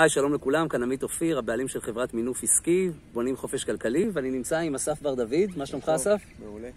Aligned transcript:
היי, 0.00 0.08
שלום 0.08 0.34
לכולם, 0.34 0.68
כאן 0.68 0.82
עמית 0.82 1.02
אופיר, 1.02 1.38
הבעלים 1.38 1.68
של 1.68 1.80
חברת 1.80 2.14
מינוף 2.14 2.42
עסקי, 2.42 2.90
בונים 3.12 3.36
חופש 3.36 3.64
כלכלי, 3.64 4.08
ואני 4.12 4.30
נמצא 4.30 4.58
עם 4.58 4.74
אסף 4.74 5.02
בר 5.02 5.14
דוד. 5.14 5.56
מה 5.56 5.66
שלומך, 5.66 5.88
אסף? 5.88 6.22
מעולה. 6.38 6.68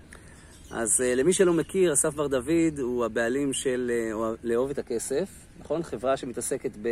אז 0.71 1.01
uh, 1.01 1.15
למי 1.15 1.33
שלא 1.33 1.53
מכיר, 1.53 1.93
אסף 1.93 2.13
בר 2.13 2.27
דוד 2.27 2.79
הוא 2.79 3.05
הבעלים 3.05 3.53
של 3.53 3.91
uh, 3.91 4.37
לאהוב 4.43 4.69
את 4.69 4.77
הכסף, 4.77 5.29
נכון? 5.59 5.83
חברה 5.83 6.17
שמתעסקת 6.17 6.71
ב... 6.81 6.87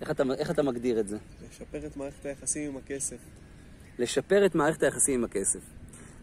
איך 0.00 0.10
אתה, 0.10 0.22
איך 0.38 0.50
אתה 0.50 0.62
מגדיר 0.62 1.00
את 1.00 1.08
זה? 1.08 1.16
לשפר 1.50 1.86
את 1.86 1.96
מערכת 1.96 2.24
היחסים 2.24 2.70
עם 2.70 2.76
הכסף. 2.76 3.18
לשפר 3.98 4.46
את 4.46 4.54
מערכת 4.54 4.82
היחסים 4.82 5.14
עם 5.14 5.24
הכסף. 5.24 5.60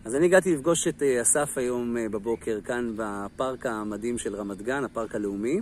אז 0.06 0.16
אני 0.16 0.26
הגעתי 0.26 0.56
לפגוש 0.56 0.88
את 0.88 1.02
uh, 1.02 1.22
אסף 1.22 1.58
היום 1.58 1.98
uh, 1.98 2.12
בבוקר 2.12 2.60
כאן 2.62 2.94
בפארק 2.96 3.66
המדהים 3.66 4.18
של 4.18 4.36
רמת 4.36 4.62
גן, 4.62 4.84
הפארק 4.84 5.16
הלאומי, 5.16 5.58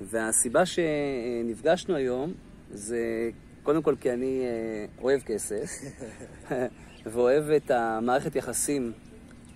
והסיבה 0.00 0.62
שנפגשנו 0.66 1.94
היום 1.94 2.34
זה 2.72 3.30
קודם 3.62 3.82
כל 3.82 3.94
כי 4.00 4.12
אני 4.12 4.40
אה, 4.44 4.86
אוהב 5.02 5.20
כסף, 5.20 5.70
ואוהב 7.12 7.50
את 7.50 7.70
המערכת 7.70 8.36
יחסים 8.36 8.92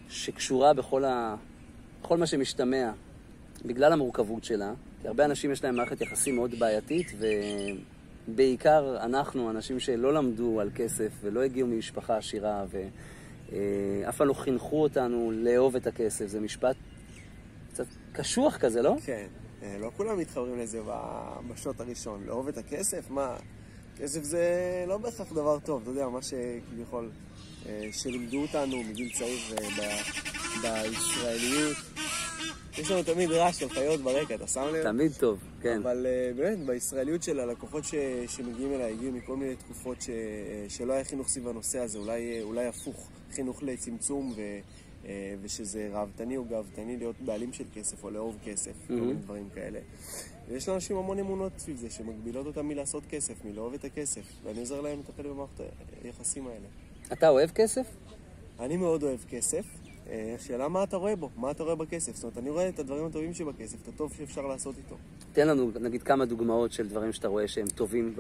שקשורה 0.09 0.73
בכל, 0.73 1.05
ה... 1.05 1.37
בכל 2.03 2.17
מה 2.17 2.27
שמשתמע, 2.27 2.91
בגלל 3.65 3.93
המורכבות 3.93 4.45
שלה. 4.45 4.73
כי 5.03 5.09
הרבה 5.09 5.25
אנשים 5.25 5.53
יש 5.53 5.65
להם 5.65 5.77
מערכת 5.77 6.01
יחסים 6.01 6.37
מאוד 6.37 6.55
בעייתית, 6.59 7.13
ובעיקר 8.29 8.97
אנחנו, 9.01 9.51
אנשים 9.51 9.81
שלא 9.81 10.15
למדו 10.15 10.61
על 10.61 10.71
כסף 10.75 11.13
ולא 11.23 11.43
הגיעו 11.43 11.69
ממשפחה 11.69 12.17
עשירה, 12.17 12.65
ואף 13.49 14.17
פעם 14.17 14.29
לא 14.29 14.35
חינכו 14.35 14.83
אותנו 14.83 15.33
לאהוב 15.35 15.77
את 15.77 15.87
הכסף. 15.87 16.27
זה 16.27 16.41
משפט 16.41 16.77
קצת 17.73 17.87
קשוח 18.13 18.57
כזה, 18.57 18.83
לא? 18.83 18.97
כן. 19.05 19.27
אה, 19.63 19.79
לא 19.79 19.91
כולם 19.97 20.19
מתחברים 20.19 20.59
לזה 20.59 20.81
בשנות 21.49 21.81
הראשון. 21.81 22.25
לאהוב 22.27 22.49
את 22.49 22.59
הכסף? 22.59 23.11
מה? 23.11 23.37
כסף 23.99 24.23
זה 24.23 24.45
לא 24.89 24.99
בהכרח 24.99 25.33
דבר 25.33 25.59
טוב, 25.59 25.83
אתה 25.83 25.91
יודע, 25.91 26.09
מה 26.09 26.23
שכביכול, 26.23 27.11
אה, 27.67 27.89
שלימדו 27.93 28.43
אותנו 28.43 28.83
מגיל 28.83 29.13
צעיר 29.13 29.39
אה, 29.59 30.03
בישראליות. 30.63 31.77
יש 32.79 32.91
לנו 32.91 33.03
תמיד 33.03 33.31
רעש 33.31 33.61
של 33.61 33.69
חיות 33.69 34.01
ברקע, 34.01 34.35
אתה 34.35 34.47
שם 34.47 34.67
לב? 34.73 34.83
תמיד 34.83 35.13
טוב, 35.13 35.39
כן. 35.63 35.79
אבל 35.83 36.07
באמת, 36.37 36.67
בישראליות 36.67 37.23
של 37.23 37.41
הלקוחות 37.41 37.85
ש, 37.85 37.95
שמגיעים 38.29 38.73
אליי, 38.73 38.93
הגיעו 38.93 39.13
מכל 39.13 39.37
מיני 39.37 39.57
תקופות 39.57 40.03
ש, 40.03 40.11
שלא 40.69 40.93
היה 40.93 41.05
חינוך 41.05 41.29
סביב 41.29 41.49
הנושא 41.49 41.79
הזה, 41.79 41.99
אולי, 41.99 42.43
אולי 42.43 42.67
הפוך, 42.67 43.09
חינוך 43.33 43.63
לצמצום 43.63 44.33
ו... 44.37 44.41
אה, 45.07 45.35
ושזה 45.43 45.89
ראוותני 45.93 46.37
או 46.37 46.45
גאוותני 46.45 46.97
להיות 46.97 47.17
בעלים 47.21 47.53
של 47.53 47.65
כסף 47.75 48.05
או 48.05 48.11
לאהוב 48.11 48.37
כסף, 48.45 48.71
mm-hmm. 48.71 48.89
כל 48.89 48.95
מיני 48.95 49.15
דברים 49.15 49.49
כאלה. 49.55 49.79
ויש 50.49 50.69
לאנשים 50.69 50.97
המון 50.97 51.19
אמונות 51.19 51.53
סביב 51.59 51.77
זה, 51.77 51.91
שמגבילות 51.91 52.47
אותם 52.47 52.69
מלעשות 52.69 53.07
כסף, 53.07 53.45
מלאהוב 53.45 53.75
את 53.75 53.85
הכסף, 53.85 54.23
ואני 54.45 54.61
עוזר 54.61 54.81
להם 54.81 55.01
לטפל 55.01 55.23
במערכת 55.23 55.61
היחסים 56.05 56.47
האלה. 56.47 56.67
אתה 57.13 57.29
אוהב 57.29 57.51
כסף? 57.51 57.87
אני 58.61 58.77
מאוד 58.77 59.03
אוהב 59.03 59.21
כסף. 59.31 59.65
אה, 60.11 60.35
השאלה 60.35 60.69
מה 60.69 60.83
אתה 60.83 60.97
רואה 60.97 61.17
בו, 61.17 61.31
מה 61.37 61.51
אתה 61.51 61.63
רואה 61.63 61.75
בכסף. 61.75 62.15
זאת 62.15 62.25
אומרת, 62.25 62.39
אני 62.39 62.51
רואה 62.51 62.69
את 62.69 62.79
הדברים 62.79 63.07
הטובים 63.07 63.35
שבכסף, 63.35 63.83
את 63.83 63.89
הטוב 63.89 64.13
שאפשר 64.19 64.47
לעשות 64.47 64.75
איתו. 64.79 64.97
תן 65.33 65.49
לנו, 65.49 65.71
נגיד, 65.81 66.03
כמה 66.03 66.25
דוגמאות 66.25 66.73
של 66.73 66.89
דברים 66.89 67.13
שאתה 67.13 67.29
רואה 67.29 67.49
שהם 67.49 67.67
טובים 67.69 68.17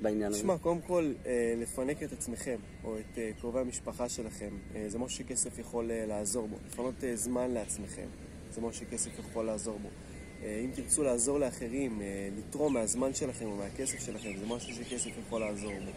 בעניין 0.00 0.30
הזה. 0.30 0.38
תשמע, 0.38 0.58
קודם 0.58 0.80
כל, 0.80 1.12
אה, 1.26 1.54
לפנק 1.58 2.02
את 2.02 2.12
עצמכם, 2.12 2.56
או 2.84 2.96
את 2.98 3.18
אה, 3.18 3.30
קרובי 3.40 3.60
המשפחה 3.60 4.08
שלכם, 4.08 4.50
זה 4.86 4.98
משהו 4.98 5.18
שכסף 5.18 5.58
יכול 5.58 5.90
לעזור 5.92 6.46
בו. 6.48 6.56
לפנות 6.66 6.94
זמן 7.14 7.50
לעצמכם, 7.50 8.06
זה 8.50 8.60
משהו 8.60 8.86
שכסף 8.86 9.18
יכול 9.18 9.44
לעזור 9.46 9.78
בו. 9.82 9.88
אם 10.42 10.70
תרצו 10.74 11.02
לעזור 11.02 11.38
לאחרים, 11.38 12.02
לתרום 12.38 12.74
מהזמן 12.74 13.14
שלכם 13.14 13.46
או 13.46 13.56
מהכסף 13.56 13.98
שלכם, 14.06 14.30
זה 14.40 14.46
משהו 14.46 14.74
שכסף 14.74 15.10
יכול 15.26 15.40
לעזור 15.40 15.72
בו. 15.84 15.90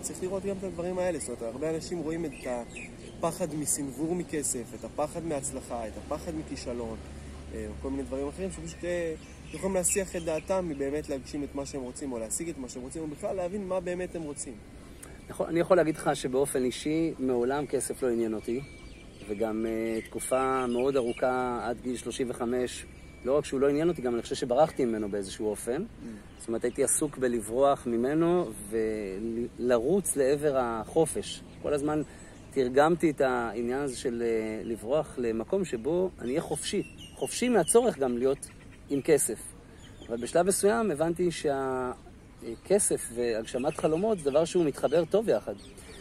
צריך 0.00 0.22
לראות 0.22 0.44
גם 0.44 0.56
את 0.58 0.64
הדברים 0.64 0.98
האלה, 0.98 1.18
זאת 1.18 1.28
אומרת, 1.28 1.42
הרבה 1.42 1.70
אנשים 1.70 1.98
רואים 1.98 2.24
את 2.24 2.30
הפחד 3.24 3.54
מסנוור 3.54 4.14
מכסף, 4.14 4.74
את 4.74 4.84
הפחד 4.84 5.24
מהצלחה, 5.24 5.88
את 5.88 5.92
הפחד 5.96 6.32
מכישלון, 6.34 6.96
אה, 7.54 7.66
או 7.68 7.72
כל 7.82 7.90
מיני 7.90 8.02
דברים 8.02 8.28
אחרים, 8.28 8.50
שפשוט 8.50 8.84
אה, 8.84 9.14
יכולים 9.52 9.74
להסיח 9.74 10.16
את 10.16 10.24
דעתם 10.24 10.68
מבאמת 10.68 11.08
להגשים 11.08 11.44
את 11.44 11.54
מה 11.54 11.66
שהם 11.66 11.80
רוצים, 11.80 12.12
או 12.12 12.18
להשיג 12.18 12.48
את 12.48 12.58
מה 12.58 12.68
שהם 12.68 12.82
רוצים, 12.82 13.02
או 13.02 13.06
בכלל 13.06 13.36
להבין 13.36 13.68
מה 13.68 13.80
באמת 13.80 14.16
הם 14.16 14.22
רוצים. 14.22 14.54
אני 15.40 15.60
יכול 15.60 15.76
להגיד 15.76 15.96
לך 15.96 16.10
שבאופן 16.14 16.64
אישי, 16.64 17.14
מעולם 17.18 17.66
כסף 17.66 18.02
לא 18.02 18.08
עניין 18.08 18.34
אותי, 18.34 18.60
וגם 19.28 19.66
uh, 19.66 20.06
תקופה 20.06 20.66
מאוד 20.66 20.96
ארוכה, 20.96 21.60
עד 21.62 21.80
גיל 21.80 21.96
35, 21.96 22.86
לא 23.24 23.38
רק 23.38 23.44
שהוא 23.44 23.60
לא 23.60 23.68
עניין 23.68 23.88
אותי, 23.88 24.02
גם 24.02 24.14
אני 24.14 24.22
חושב 24.22 24.34
שברחתי 24.34 24.84
ממנו 24.84 25.10
באיזשהו 25.10 25.50
אופן. 25.50 25.82
Mm. 25.82 26.06
זאת 26.38 26.48
אומרת, 26.48 26.64
הייתי 26.64 26.84
עסוק 26.84 27.18
בלברוח 27.18 27.86
ממנו 27.86 28.50
ולרוץ 29.58 30.16
לעבר 30.16 30.56
החופש. 30.58 31.42
כל 31.62 31.74
הזמן 31.74 32.02
תרגמתי 32.52 33.10
את 33.10 33.20
העניין 33.20 33.80
הזה 33.80 33.96
של 33.96 34.22
אה, 34.22 34.62
לברוח 34.64 35.14
למקום 35.18 35.64
שבו 35.64 36.10
אני 36.20 36.30
אהיה 36.30 36.40
חופשי. 36.40 36.82
חופשי 37.14 37.48
מהצורך 37.48 37.98
גם 37.98 38.18
להיות 38.18 38.46
עם 38.90 39.00
כסף. 39.02 39.38
אבל 40.08 40.16
בשלב 40.16 40.46
מסוים 40.46 40.90
הבנתי 40.90 41.28
שהכסף 41.30 43.10
והגשמת 43.14 43.78
חלומות 43.78 44.18
זה 44.18 44.30
דבר 44.30 44.44
שהוא 44.44 44.64
מתחבר 44.64 45.04
טוב 45.04 45.28
יחד. 45.28 45.54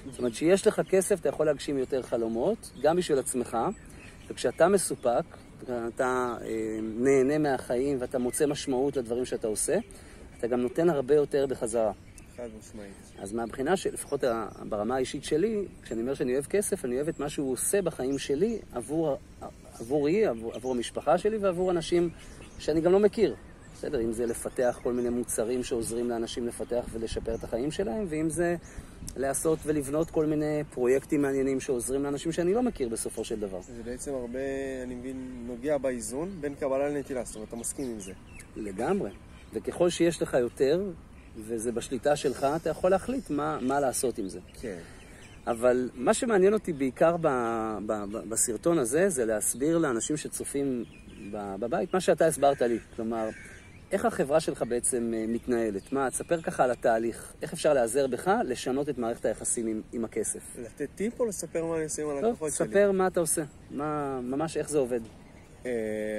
זאת 0.10 0.20
אומרת, 0.20 0.34
כשיש 0.34 0.68
לך 0.68 0.82
כסף 0.90 1.20
אתה 1.20 1.30
יכול 1.30 1.46
להגשים 1.46 1.78
יותר 1.78 2.02
חלומות, 2.02 2.72
גם 2.82 2.98
בשביל 2.98 3.20
עצמך, 3.20 3.58
וכשאתה 4.28 4.68
מסופק, 4.68 5.24
אתה 5.64 6.36
אה, 6.42 6.80
נהנה 6.82 7.38
מהחיים 7.38 7.98
ואתה 8.02 8.20
מוצא 8.20 8.46
משמעות 8.46 8.98
לדברים 8.98 9.26
שאתה 9.26 9.48
עושה, 9.48 9.78
אתה 10.40 10.48
גם 10.48 10.62
נותן 10.62 10.90
הרבה 10.90 11.16
יותר 11.16 11.46
בחזרה. 11.46 11.92
חד 12.38 12.50
משמעית. 12.60 12.94
אז 13.20 13.34
מהבחינה, 13.34 13.74
לפחות 13.94 14.24
ברמה 14.70 14.96
האישית 14.96 15.24
שלי, 15.24 15.66
כשאני 15.84 16.02
אומר 16.02 16.14
שאני 16.14 16.34
אוהב 16.34 16.46
כסף, 16.46 16.86
אני 16.86 16.96
אוהב 16.96 17.08
את 17.08 17.20
מה 17.20 17.30
שהוא 17.30 17.54
עושה 17.54 17.82
בחיים 17.82 18.18
שלי 18.18 18.60
עבור, 18.74 19.18
עבורי, 19.80 20.26
עבור, 20.26 20.54
עבור 20.54 20.72
המשפחה 20.72 21.18
שלי 21.18 21.38
ועבור 21.38 21.72
אנשים 21.72 22.10
שאני 22.60 22.82
גם 22.82 22.92
לא 22.92 23.00
מכיר. 23.00 23.36
בסדר, 23.76 24.02
אם 24.02 24.12
זה 24.12 24.26
לפתח 24.26 24.80
כל 24.84 24.94
מיני 24.94 25.10
מוצרים 25.10 25.64
שעוזרים 25.64 26.10
לאנשים 26.10 26.48
לפתח 26.48 26.86
ולשפר 26.92 27.36
את 27.36 27.44
החיים 27.44 27.72
שלהם, 27.72 28.06
ואם 28.10 28.30
זה 28.30 28.56
לעשות 29.18 29.60
ולבנות 29.64 30.12
כל 30.12 30.26
מיני 30.26 30.64
פרויקטים 30.74 31.22
מעניינים 31.22 31.60
שעוזרים 31.60 32.04
לאנשים 32.04 32.32
שאני 32.32 32.54
לא 32.54 32.64
מכיר 32.64 32.90
בסופו 32.90 33.24
של 33.24 33.40
דבר. 33.40 33.62
זה 33.62 33.84
בעצם 33.84 34.14
הרבה, 34.14 34.40
אני 34.84 34.96
מבין, 34.96 35.44
נוגע 35.48 35.78
באיזון 35.78 36.38
בין 36.42 36.56
קבלה 36.56 36.90
לנטילה, 36.90 37.24
זאת 37.24 37.36
אומרת, 37.36 37.48
אתה 37.48 37.56
מסכים 37.56 37.86
עם 37.92 38.00
זה. 38.00 38.14
לגמרי. 38.56 39.12
וככל 39.54 39.90
שיש 39.90 40.22
לך 40.22 40.34
יותר, 40.34 40.84
וזה 41.38 41.72
בשליטה 41.72 42.16
שלך, 42.16 42.48
אתה 42.56 42.70
יכול 42.70 42.92
להחליט 42.92 43.30
מה, 43.30 43.60
מה 43.62 43.80
לעשות 43.80 44.18
עם 44.18 44.28
זה. 44.28 44.40
כן. 44.62 44.78
אבל 45.48 45.90
מה 45.94 46.14
שמעניין 46.14 46.54
אותי 46.54 46.74
בעיקר 46.74 47.18
ב, 47.18 47.28
ב, 47.86 48.04
ב, 48.12 48.18
בסרטון 48.30 48.78
הזה, 48.78 49.10
זה 49.10 49.26
להסביר 49.26 49.78
לאנשים 49.78 50.18
שצופים 50.18 50.84
בבית 51.32 51.94
מה 51.94 52.00
שאתה 52.00 52.26
הסברת 52.26 52.62
לי. 52.62 52.80
כלומר, 52.96 53.30
איך 53.92 54.06
החברה 54.06 54.40
שלך 54.40 54.64
בעצם 54.68 55.14
אה, 55.16 55.26
מתנהלת? 55.28 55.94
מה, 55.94 56.10
תספר 56.10 56.42
ככה 56.42 56.64
על 56.64 56.72
התהליך. 56.72 57.34
איך 57.42 57.54
אפשר 57.54 57.74
להיעזר 57.74 58.08
בך 58.08 58.32
לשנות 58.46 58.90
את 58.90 58.98
מערכת 58.98 59.26
היחסים 59.26 59.68
עם, 59.68 59.82
עם 59.94 60.06
הכסף? 60.06 60.40
לתת 60.58 60.90
טיפ 60.96 61.20
או 61.20 61.26
לספר 61.26 61.66
מה 61.66 61.76
אני 61.76 61.84
עושה 61.84 62.02
עם 62.02 62.10
הלקוחות 62.10 62.52
שלי? 62.52 62.68
ספר 62.68 62.92
מה 62.92 63.08
אתה 63.08 63.20
עושה. 63.20 63.44
מה, 63.72 64.20
ממש 64.24 64.58
איך 64.58 64.70
זה 64.70 64.78
עובד. 64.78 65.00
אה, 65.66 65.72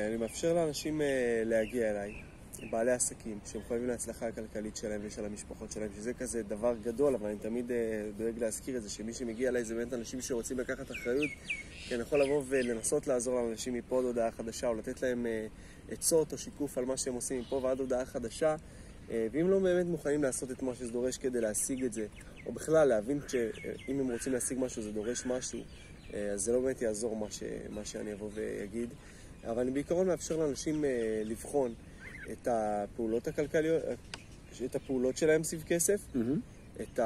אני 0.08 0.16
מאפשר 0.16 0.54
לאנשים 0.54 1.00
אה, 1.02 1.42
להגיע 1.44 1.90
אליי. 1.90 2.31
בעלי 2.70 2.92
עסקים 2.92 3.38
שהם 3.46 3.60
חייבים 3.68 3.88
להצלחה 3.88 4.28
הכלכלית 4.28 4.76
שלהם 4.76 5.00
ושל 5.04 5.24
המשפחות 5.24 5.72
שלהם, 5.72 5.88
שזה 5.96 6.14
כזה 6.14 6.42
דבר 6.42 6.74
גדול, 6.82 7.14
אבל 7.14 7.28
אני 7.28 7.38
תמיד 7.38 7.70
uh, 7.70 7.72
דואג 8.18 8.38
להזכיר 8.38 8.76
את 8.76 8.82
זה, 8.82 8.90
שמי 8.90 9.14
שמגיע 9.14 9.48
אליי 9.48 9.64
זה 9.64 9.74
באמת 9.74 9.92
אנשים 9.92 10.20
שרוצים 10.20 10.58
לקחת 10.58 10.90
אחריות, 10.90 11.30
כי 11.72 11.94
אני 11.94 12.02
יכול 12.02 12.22
לבוא 12.22 12.42
ולנסות 12.48 13.06
לעזור 13.06 13.40
לאנשים 13.40 13.74
מפה 13.74 13.98
עד 13.98 14.04
הודעה 14.04 14.30
חדשה, 14.30 14.66
או 14.66 14.74
לתת 14.74 15.02
להם 15.02 15.26
uh, 15.26 15.92
עצות 15.92 16.32
או 16.32 16.38
שיקוף 16.38 16.78
על 16.78 16.84
מה 16.84 16.96
שהם 16.96 17.14
עושים 17.14 17.40
מפה 17.40 17.56
ועד 17.56 17.80
הודעה 17.80 18.04
חדשה, 18.04 18.56
uh, 19.08 19.12
ואם 19.32 19.50
לא 19.50 19.58
באמת 19.58 19.86
מוכנים 19.86 20.22
לעשות 20.22 20.50
את 20.50 20.62
מה 20.62 20.75
שזה 20.75 20.92
דורש 20.92 21.19
כדי 21.19 21.40
להשיג 21.40 21.84
את 21.84 21.92
זה, 21.92 22.06
או 22.46 22.52
בכלל 22.52 22.88
להבין 22.88 23.20
שאם 23.28 24.00
הם 24.00 24.10
רוצים 24.10 24.32
להשיג 24.32 24.58
משהו 24.60 24.82
זה 24.82 24.92
דורש 24.92 25.26
משהו, 25.26 25.60
אז 26.32 26.40
זה 26.40 26.52
לא 26.52 26.60
באמת 26.60 26.82
יעזור 26.82 27.16
מה, 27.16 27.31
ש, 27.31 27.42
מה 27.70 27.84
שאני 27.84 28.12
אבוא 28.12 28.31
ואגיד. 28.34 28.88
אבל 29.44 29.58
אני 29.58 29.70
בעיקרון 29.70 30.06
מאפשר 30.06 30.37
לאנשים 30.37 30.84
לבחון 31.25 31.75
את 32.32 32.48
הפעולות 32.50 33.28
הכלכליות, 33.28 33.82
את 34.64 34.74
הפעולות 34.74 35.16
שלהם 35.16 35.44
סביב 35.44 35.62
כסף, 35.66 36.00
mm-hmm. 36.14 36.82
את 36.82 37.00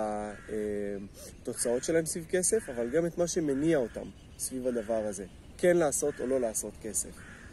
התוצאות 1.43 1.85
שלהם 1.85 2.07
סביב 2.07 2.27
כסף, 2.31 2.69
אבל 2.69 2.91
גם 2.91 3.07
את 3.07 3.19
מה 3.19 3.27
שמניע 3.27 3.79
אותם 3.79 4.09
סביב 4.39 4.67
הדבר 4.67 5.07
הזה. 5.07 5.25
כן 5.59 5.77
לעשות 5.77 6.21
או 6.21 6.27
לא 6.27 6.41
לעשות 6.41 6.73
כסף. 6.83 7.11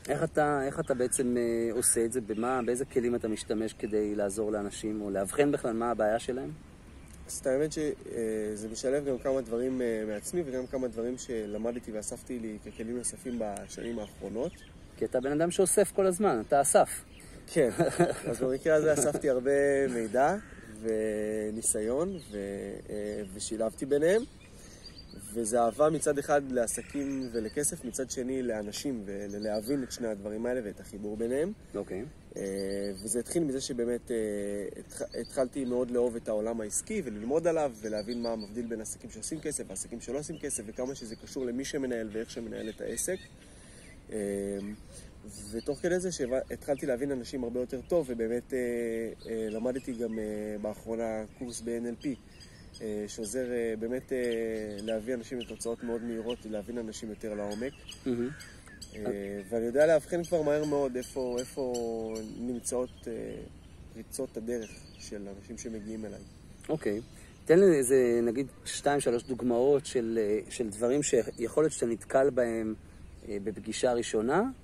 איך 0.10 0.24
אתה, 0.24 0.62
איך 0.66 0.80
אתה 0.80 0.94
בעצם 0.94 1.38
אה, 1.38 1.74
עושה 1.74 2.06
את 2.06 2.12
זה? 2.12 2.22
במה, 2.22 2.62
באיזה 2.66 2.86
כלים 2.86 3.16
אתה 3.16 3.28
משתמש 3.28 3.74
כדי 3.74 4.16
לעזור 4.16 4.52
לאנשים, 4.52 5.02
או 5.02 5.10
לאבחן 5.10 5.52
בכלל 5.52 5.74
מה 5.74 5.92
הבעיה 5.92 6.20
שלהם? 6.20 6.52
אז 7.28 7.38
את 7.38 7.48
האמת 7.48 7.72
שזה 7.72 8.68
משלב 8.72 9.06
גם 9.06 9.18
כמה 9.18 9.42
דברים 9.42 9.82
אה, 9.82 10.04
מעצמי 10.08 10.44
וגם 10.46 10.68
כמה 10.68 10.88
דברים 10.88 11.18
שלמדתי 11.18 11.92
ואספתי 11.92 12.40
לי 12.40 12.58
ככלים 12.66 12.98
נוספים 12.98 13.40
בשנים 13.40 14.00
האחרונות. 14.00 14.52
כי 14.98 15.06
אתה 15.06 15.20
בן 15.20 15.42
אדם 15.42 15.52
שאוסף 15.52 15.92
כל 15.92 16.06
הזמן, 16.06 16.42
אתה 16.48 16.62
אסף. 16.62 16.90
כן, 17.48 17.70
אז 18.30 18.40
במקרה 18.40 18.76
הזה 18.76 18.94
אספתי 18.94 19.30
הרבה 19.30 19.88
מידע, 19.88 20.36
וניסיון, 20.82 22.20
ו, 22.32 22.38
ושילבתי 23.34 23.86
ביניהם. 23.86 24.22
וזה 25.34 25.62
אהבה 25.62 25.90
מצד 25.90 26.18
אחד 26.18 26.52
לעסקים 26.52 27.30
ולכסף, 27.34 27.86
מצד 27.86 28.12
שני 28.12 28.44
לאנשים 28.44 29.04
ולהבין 29.06 29.84
את 29.84 29.92
שני 29.92 30.08
הדברים 30.08 30.46
האלה 30.46 30.62
ואת 30.64 30.80
החיבור 30.80 31.18
ביניהם. 31.18 31.52
אוקיי. 31.76 32.04
Okay. 32.34 32.38
וזה 33.04 33.20
התחיל 33.20 33.44
מזה 33.44 33.62
שבאמת 33.62 34.12
התחלתי 35.22 35.66
מאוד 35.66 35.92
לאהוב 35.92 36.16
את 36.16 36.28
העולם 36.28 36.62
העסקי 36.62 37.02
וללמוד 37.06 37.48
עליו 37.48 37.72
ולהבין 37.82 38.22
מה 38.22 38.36
מבדיל 38.36 38.66
בין 38.66 38.82
עסקים 38.82 39.10
שעושים 39.10 39.40
כסף 39.40 39.64
ועסקים 39.68 40.02
שלא 40.02 40.20
עושים 40.20 40.38
כסף 40.40 40.64
וכמה 40.66 40.96
שזה 40.96 41.16
קשור 41.16 41.46
למי 41.46 41.66
שמנהל 41.66 42.10
ואיך 42.12 42.30
שמנהל 42.30 42.70
את 42.70 42.82
העסק. 42.82 43.18
ותוך 45.52 45.80
כדי 45.82 46.00
זה 46.00 46.12
שהתחלתי 46.12 46.86
להבין 46.86 47.12
אנשים 47.12 47.44
הרבה 47.44 47.60
יותר 47.60 47.82
טוב, 47.88 48.06
ובאמת 48.10 48.54
אה, 48.54 48.60
אה, 49.30 49.48
למדתי 49.50 49.94
גם 49.94 50.20
אה, 50.20 50.24
באחרונה 50.62 51.24
קורס 51.40 51.62
ב-NLP, 51.62 52.08
שעוזר 53.08 53.46
באמת 53.80 54.12
להביא 54.82 55.14
אנשים 55.14 55.40
לתוצאות 55.40 55.84
מאוד 55.84 56.04
מהירות, 56.04 56.38
להבין 56.46 56.78
אנשים 56.78 57.10
יותר 57.10 57.34
לעומק. 57.34 57.74
Mm-hmm. 57.74 59.00
ואני 59.50 59.66
יודע 59.66 59.88
לאבחן 59.88 60.24
כבר 60.24 60.42
מהר 60.42 60.66
מאוד 60.66 60.96
איפה, 60.96 61.36
איפה 61.40 61.74
נמצאות 62.40 63.08
פריצות 63.94 64.38
הדרך 64.38 64.70
של 65.00 65.28
אנשים 65.38 65.58
שמגיעים 65.58 66.06
אליי. 66.06 66.20
אוקיי. 66.70 67.00
Okay. 67.00 67.46
תן 67.46 67.60
לי 67.60 67.78
איזה, 67.78 68.20
נגיד, 68.24 68.48
שתיים, 68.66 69.00
שלוש 69.00 69.24
דוגמאות 69.24 69.86
של, 69.86 70.20
של 70.50 70.70
דברים 70.70 71.04
שיכול 71.04 71.64
להיות 71.64 71.74
שאתה 71.74 71.86
נתקל 71.86 72.30
בהם 72.30 72.74
בפגישה 73.30 73.94
ראשונה, 73.94 74.44
ו... 74.44 74.63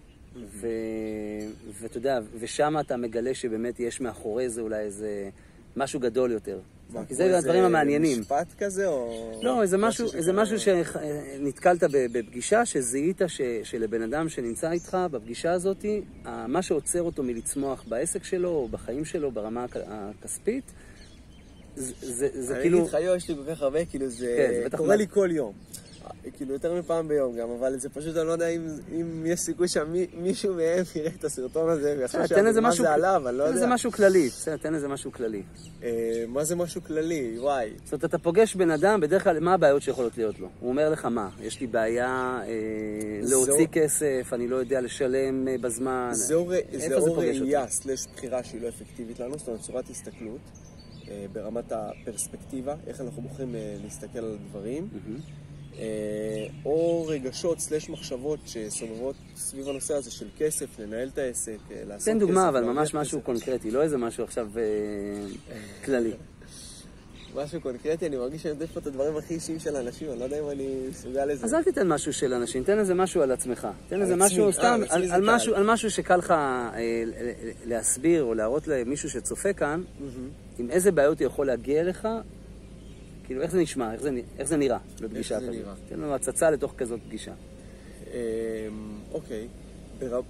ואתה 1.79 1.97
יודע, 1.97 2.19
ושם 2.39 2.75
אתה 2.79 2.97
מגלה 2.97 3.33
שבאמת 3.33 3.79
יש 3.79 4.01
מאחורי 4.01 4.49
זה 4.49 4.61
אולי 4.61 4.79
איזה 4.79 5.29
משהו 5.75 5.99
גדול 5.99 6.31
יותר. 6.31 6.59
כי 7.07 7.15
זה 7.15 7.37
הדברים 7.37 7.63
המעניינים. 7.63 8.19
משפט 8.19 8.47
כזה 8.59 8.87
או... 8.87 9.39
לא, 9.43 9.61
איזה 9.61 9.77
משהו, 9.77 10.13
איזה 10.13 10.33
משהו 10.33 10.59
שנתקלת 10.59 11.83
בפגישה, 11.91 12.65
שזיהית 12.65 13.21
ש, 13.27 13.41
שלבן 13.63 14.01
אדם 14.01 14.29
שנמצא 14.29 14.71
איתך 14.71 14.97
בפגישה 15.11 15.51
הזאת, 15.51 15.85
מה 16.47 16.61
שעוצר 16.61 17.01
אותו 17.01 17.23
מלצמוח 17.23 17.83
בעסק 17.87 18.23
שלו 18.23 18.49
או 18.49 18.67
בחיים 18.67 19.05
שלו 19.05 19.31
ברמה 19.31 19.65
הכספית, 19.87 20.63
זה, 21.75 21.93
זה, 22.01 22.29
זה 22.33 22.53
אני 22.53 22.61
כאילו... 22.61 22.77
אני 22.77 22.87
אגיד 22.87 22.95
לך, 22.95 23.01
יו, 23.03 23.15
יש 23.15 23.29
לי 23.29 23.35
כל 23.35 23.55
כך 23.55 23.61
הרבה, 23.61 23.85
כאילו 23.85 24.07
זה 24.09 24.67
כן, 24.71 24.77
קורה 24.77 24.95
לי 24.95 25.07
כל 25.07 25.29
יום. 25.31 25.53
כאילו 26.33 26.53
יותר 26.53 26.79
מפעם 26.79 27.07
ביום 27.07 27.35
גם, 27.35 27.49
אבל 27.59 27.79
זה 27.79 27.89
פשוט, 27.89 28.17
אני 28.17 28.27
לא 28.27 28.31
יודע 28.31 28.47
אם, 28.47 28.67
אם 28.91 29.25
יש 29.25 29.39
סיכוי 29.39 29.67
שמישהו 29.67 30.53
מהם 30.53 30.83
יראה 30.95 31.11
את 31.19 31.23
הסרטון 31.23 31.69
הזה 31.69 31.95
ויחשוב 31.99 32.21
מה 32.61 32.71
זה 32.71 32.93
עליו, 32.93 33.29
אני 33.29 33.37
לא 33.37 33.43
יודע. 33.43 33.53
תן 33.53 33.57
לזה 33.57 33.67
משהו 33.67 33.91
כללי, 33.91 34.27
בסדר, 34.27 34.57
תן 34.57 34.73
לזה 34.73 34.87
משהו 34.87 35.11
כללי. 35.11 35.43
אה, 35.83 36.23
מה 36.27 36.43
זה 36.43 36.55
משהו 36.55 36.83
כללי? 36.83 37.39
וואי. 37.39 37.69
זאת 37.83 37.93
אומרת, 37.93 38.05
אתה 38.05 38.17
פוגש 38.17 38.55
בן 38.55 38.71
אדם, 38.71 38.99
בדרך 39.01 39.23
כלל, 39.23 39.39
מה 39.39 39.53
הבעיות 39.53 39.81
שיכולות 39.81 40.17
להיות 40.17 40.39
לו? 40.39 40.49
הוא 40.59 40.69
אומר 40.69 40.89
לך 40.89 41.05
מה? 41.05 41.29
יש 41.41 41.61
לי 41.61 41.67
בעיה 41.67 42.39
אה, 42.47 42.49
להוציא 43.21 43.67
כסף, 43.71 44.29
אני 44.33 44.47
לא 44.47 44.55
יודע 44.55 44.81
לשלם 44.81 45.47
אה, 45.47 45.55
בזמן. 45.61 46.09
זה 46.13 46.35
או 46.35 47.13
ראייה 47.17 47.67
סלש 47.67 48.07
בחירה 48.15 48.43
שהיא 48.43 48.61
לא 48.61 48.67
אפקטיבית 48.69 49.19
לנו, 49.19 49.37
זאת 49.37 49.47
אומרת, 49.47 49.61
צורת 49.61 49.89
הסתכלות. 49.89 50.39
ברמת 51.33 51.71
הפרספקטיבה, 51.71 52.75
איך 52.87 53.01
אנחנו 53.01 53.21
בוחרים 53.21 53.55
להסתכל 53.83 54.19
על 54.19 54.37
דברים. 54.49 54.89
Mm-hmm. 54.93 55.48
אה, 55.77 56.47
או 56.65 57.05
רגשות 57.07 57.59
סלש 57.59 57.89
מחשבות 57.89 58.39
שסובבות 58.45 59.15
סביב 59.35 59.69
הנושא 59.69 59.93
הזה 59.93 60.11
של 60.11 60.27
כסף, 60.37 60.79
לנהל 60.79 61.07
את 61.07 61.17
העסק, 61.17 61.57
אה, 61.71 61.75
לעשות 61.75 61.95
כסף. 61.95 62.11
תן 62.11 62.19
דוגמה, 62.19 62.49
אבל 62.49 62.63
ממש 62.63 62.93
משהו 62.93 63.21
קונקרטי, 63.21 63.71
לא 63.71 63.81
איזה 63.81 63.97
משהו 63.97 64.23
עכשיו 64.23 64.47
אה, 64.57 64.61
כללי. 65.85 66.13
משהו 67.35 67.61
קונקרטי, 67.61 68.07
אני 68.07 68.17
מרגיש 68.17 68.43
שאני 68.43 68.53
יודע 68.53 68.65
פה 68.65 68.79
את 68.79 68.87
הדברים 68.87 69.17
הכי 69.17 69.33
אישיים 69.33 69.59
של 69.59 69.75
אנשים, 69.75 70.11
אני 70.11 70.19
לא 70.19 70.23
יודע 70.23 70.39
אם 70.39 70.49
אני 70.49 70.67
מסוגל 70.89 71.25
לזה. 71.25 71.45
אז 71.45 71.53
אל 71.53 71.63
תיתן 71.63 71.87
משהו 71.87 72.13
של 72.13 72.33
אנשים, 72.33 72.63
תן 72.63 72.79
איזה 72.79 72.93
משהו 72.93 73.21
על 73.21 73.31
עצמך. 73.31 73.67
תן 73.89 74.01
איזה 74.01 74.15
משהו, 74.15 74.53
סתם, 74.53 74.81
על 75.55 75.63
משהו 75.65 75.91
שקל 75.91 76.17
לך 76.17 76.33
להסביר 77.65 78.23
או 78.23 78.33
להראות 78.33 78.67
למישהו 78.67 79.09
שצופה 79.09 79.53
כאן, 79.53 79.83
עם 80.59 80.69
איזה 80.71 80.91
בעיות 80.91 81.19
הוא 81.19 81.25
יכול 81.25 81.47
להגיע 81.47 81.81
אליך 81.81 82.07
כאילו, 83.29 83.41
איך 83.41 83.51
זה 83.51 83.59
נשמע? 83.59 83.93
איך 83.93 84.01
זה, 84.01 84.09
איך 84.39 84.47
זה 84.47 84.57
נראה 84.57 84.77
בפגישה 85.01 85.35
כזאת? 85.35 85.49
איך 85.49 85.57
זה 85.57 85.63
נראה? 85.63 85.73
תן 85.89 85.99
לנו 85.99 86.15
הצצה 86.15 86.49
לתוך 86.49 86.73
כזאת 86.77 86.99
פגישה. 87.07 87.31
אמ, 88.07 88.13
אוקיי. 89.11 89.47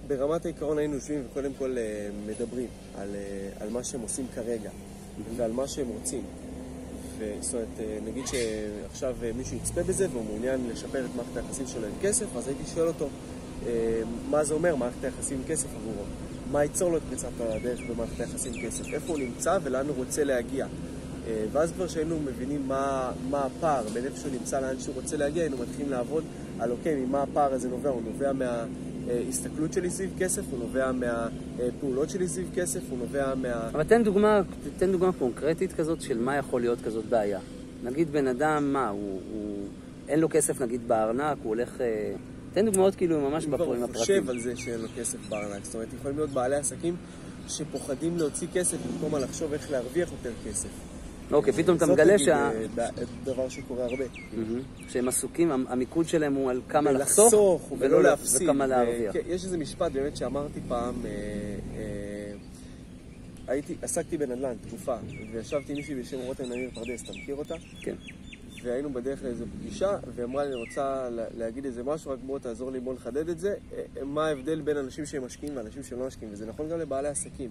ברמת 0.06 0.44
העיקרון 0.44 0.78
היינו 0.78 0.94
יושבים 0.94 1.22
וקודם 1.30 1.50
כל 1.58 1.76
אה, 1.78 2.08
מדברים 2.26 2.66
על, 2.98 3.08
אה, 3.14 3.48
על 3.60 3.70
מה 3.70 3.84
שהם 3.84 4.00
עושים 4.00 4.26
כרגע 4.34 4.70
ועל 5.36 5.52
מה 5.52 5.68
שהם 5.68 5.88
רוצים. 5.88 6.22
זאת 7.40 7.54
אומרת, 7.54 7.68
אה, 7.80 7.98
נגיד 8.04 8.24
שעכשיו 8.26 9.16
מישהו 9.36 9.56
יצפה 9.56 9.82
בזה 9.82 10.06
והוא 10.10 10.24
מעוניין 10.24 10.60
לשפר 10.72 11.04
את 11.04 11.10
מערכת 11.16 11.36
היחסים 11.36 11.66
שלו 11.66 11.86
עם 11.86 11.92
כסף, 12.02 12.36
אז 12.36 12.48
הייתי 12.48 12.64
שואל 12.74 12.86
אותו 12.86 13.08
מה 14.30 14.44
זה 14.44 14.54
אומר 14.54 14.76
מערכת 14.76 15.04
היחסים 15.04 15.38
עם 15.38 15.44
כסף 15.44 15.68
עבורו. 15.76 16.04
מה 16.52 16.62
ייצור 16.62 16.90
לו 16.90 16.96
את 16.96 17.02
פריצת 17.08 17.28
הדרך 17.40 17.80
במערכת 17.80 18.20
היחסים 18.20 18.52
עם 18.54 18.66
כסף, 18.66 18.86
איפה 18.92 19.12
הוא 19.12 19.18
נמצא 19.18 19.58
ולאן 19.62 19.86
הוא 19.86 19.96
רוצה 19.96 20.24
להגיע. 20.24 20.66
אה, 21.30 21.44
ואז 21.52 21.72
כבר 21.72 21.88
שהיינו 21.88 22.18
מבינים 22.24 22.68
מה, 22.68 23.12
מה 23.30 23.44
הפער 23.44 23.84
בין 23.94 24.04
איפה 24.04 24.16
שהוא 24.16 24.32
נמצא 24.32 24.60
לאן 24.60 24.80
שהוא 24.80 24.94
רוצה 24.94 25.16
להגיע, 25.16 25.42
היינו 25.42 25.56
מתחילים 25.56 25.90
לעבוד 25.90 26.24
על 26.58 26.70
אוקיי, 26.70 26.94
ממה 26.94 27.22
הפער 27.22 27.52
הזה 27.52 27.68
נובע, 27.68 27.90
הוא 27.90 28.02
נובע 28.02 28.32
מההסתכלות 28.32 29.72
שלי 29.72 29.90
סביב 29.90 30.10
כסף, 30.18 30.42
הוא 30.50 30.58
נובע 30.58 30.92
מהפעולות 30.92 32.10
שלי 32.10 32.28
סביב 32.28 32.50
כסף, 32.54 32.80
הוא 32.90 32.98
נובע 32.98 33.34
מה... 33.34 33.68
אבל 33.68 33.84
תן 33.84 34.04
דוגמה, 34.04 34.40
תן 34.78 34.92
דוגמה 34.92 35.12
קונקרטית 35.12 35.72
כזאת 35.72 36.02
של 36.02 36.18
מה 36.18 36.36
יכול 36.36 36.60
להיות 36.60 36.78
כזאת 36.80 37.04
בעיה. 37.04 37.40
נגיד 37.84 38.12
בן 38.12 38.26
אדם, 38.26 38.72
מה, 38.72 38.88
הוא, 38.88 39.20
הוא 39.32 39.66
אין 40.08 40.20
לו 40.20 40.28
כסף 40.30 40.62
נגיד 40.62 40.88
בארנק, 40.88 41.38
הוא 41.42 41.48
הולך... 41.48 41.80
אה, 41.80 42.12
תן 42.52 42.66
דוגמאות 42.66 42.94
כאילו 42.94 43.30
ממש 43.30 43.44
הפרטיים. 43.44 43.82
הוא 43.82 43.94
חושב 43.94 44.30
על 44.30 44.40
זה 44.40 44.56
שאין 44.56 44.80
לו 44.80 44.88
כסף 44.96 45.18
בארנק. 45.28 45.64
זאת 45.64 45.74
אומרת, 45.74 45.88
יכולים 45.98 46.16
להיות 46.16 46.30
בעלי 46.30 46.56
עסקים 46.56 46.96
שפוחדים 47.48 48.16
להוציא 48.18 48.48
כסף 48.52 48.76
במקום 48.86 49.14
על 49.14 49.24
לחשוב 49.24 49.52
איך 49.52 49.70
להרוויח 49.70 50.12
יותר 50.12 50.32
כסף. 50.46 50.89
אוקיי, 51.32 51.52
פתאום 51.52 51.76
אתה 51.76 51.86
מגלה 51.86 52.18
שה... 52.18 52.50
זה 52.74 52.84
דבר 53.24 53.48
שקורה 53.48 53.84
הרבה. 53.84 54.04
שהם 54.88 55.08
עסוקים, 55.08 55.50
המיקוד 55.68 56.08
שלהם 56.08 56.34
הוא 56.34 56.50
על 56.50 56.60
כמה 56.68 56.92
לחסוך, 56.92 57.72
ולא 57.78 58.02
להפסיד. 58.02 58.42
וכמה 58.42 58.66
להרוויח. 58.66 59.12
כן, 59.12 59.20
יש 59.26 59.44
איזה 59.44 59.58
משפט 59.58 59.92
באמת 59.92 60.16
שאמרתי 60.16 60.60
פעם, 60.68 60.94
אה, 61.04 61.10
אה, 61.76 62.32
הייתי, 63.48 63.74
עסקתי 63.82 64.18
בנדל"ן 64.18 64.54
תקופה, 64.68 64.96
וישבתי 65.32 65.72
עם 65.72 65.78
מישהי 65.78 65.94
בשם 65.94 66.18
רותם 66.18 66.44
נמיר 66.44 66.70
פרדס, 66.74 67.02
אתה 67.02 67.12
מכיר 67.12 67.34
אותה? 67.34 67.54
כן. 67.80 67.94
והיינו 68.62 68.92
בדרך 68.92 69.22
לאיזו 69.22 69.44
פגישה, 69.58 69.98
והיא 70.14 70.24
אמרה 70.24 70.44
לי, 70.44 70.50
אני 70.50 70.60
רוצה 70.60 71.08
להגיד 71.38 71.64
איזה 71.64 71.82
משהו, 71.82 72.10
רק 72.10 72.18
בוא 72.26 72.38
תעזור 72.38 72.70
לי, 72.70 72.80
בוא 72.80 72.94
נחדד 72.94 73.28
את 73.28 73.40
זה. 73.40 73.54
אה, 73.76 74.04
מה 74.04 74.26
ההבדל 74.26 74.60
בין 74.60 74.76
אנשים 74.76 75.06
שהם 75.06 75.24
משקיעים 75.24 75.56
ואנשים 75.56 75.82
שלא 75.82 76.06
משקיעים, 76.06 76.32
וזה 76.32 76.46
נכון 76.46 76.68
גם 76.68 76.78
לבעלי 76.78 77.08
עסקים. 77.08 77.50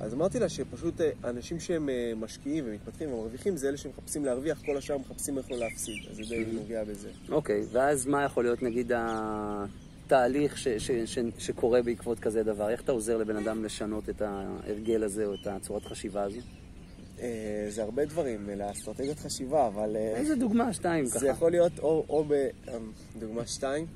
אז 0.00 0.14
אמרתי 0.14 0.38
לה 0.38 0.48
שפשוט 0.48 1.00
אה, 1.00 1.10
אנשים 1.24 1.60
שהם 1.60 1.88
אה, 1.88 2.12
משקיעים 2.16 2.64
ומתפתחים 2.66 3.12
ומרוויחים 3.12 3.56
זה 3.56 3.68
אלה 3.68 3.76
שמחפשים 3.76 4.24
להרוויח, 4.24 4.62
כל 4.66 4.76
השאר 4.76 4.98
מחפשים 4.98 5.38
איך 5.38 5.50
לא 5.50 5.56
להפסיד, 5.56 5.94
אז 6.10 6.16
זה 6.16 6.22
די 6.28 6.44
נוגע 6.52 6.84
בזה. 6.84 7.08
אוקיי, 7.28 7.62
ואז 7.72 8.06
מה 8.06 8.24
יכול 8.24 8.44
להיות 8.44 8.62
נגיד 8.62 8.92
התהליך 8.94 10.58
ש- 10.58 10.68
ש- 10.68 10.90
ש- 10.90 11.18
שקורה 11.38 11.82
בעקבות 11.82 12.18
כזה 12.20 12.42
דבר? 12.42 12.70
איך 12.70 12.80
אתה 12.82 12.92
עוזר 12.92 13.16
לבן 13.16 13.36
אדם 13.36 13.64
לשנות 13.64 14.08
את 14.08 14.22
ההרגל 14.22 15.02
הזה 15.04 15.26
או 15.26 15.34
את 15.34 15.46
הצורת 15.46 15.84
חשיבה 15.84 16.22
הזו? 16.22 16.40
אה, 17.20 17.66
זה 17.68 17.82
הרבה 17.82 18.04
דברים, 18.04 18.50
לאסטרטגיות 18.56 19.18
חשיבה, 19.18 19.66
אבל... 19.66 19.96
איזה 19.96 20.36
דוגמה? 20.36 20.72
שתיים 20.72 21.06
ככה. 21.08 21.18
זה 21.18 21.28
יכול 21.28 21.50
להיות 21.50 21.78
או, 21.78 22.04
או 22.08 22.24
בדוגמה 23.16 23.46
שתיים. 23.46 23.86